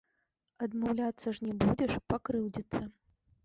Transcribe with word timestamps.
Адмаўляцца 0.65 1.27
ж 1.39 1.49
не 1.49 1.53
будзеш, 1.61 1.91
пакрыўдзіцца. 2.15 2.81